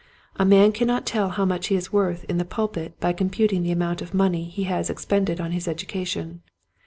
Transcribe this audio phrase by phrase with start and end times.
[0.37, 3.13] A man can not tell how much he is worth in the pul pit by
[3.13, 6.41] computing the amount of money he has expended on his education.